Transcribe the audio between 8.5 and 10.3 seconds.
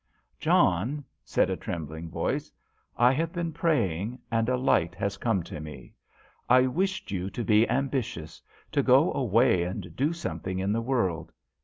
to go away and do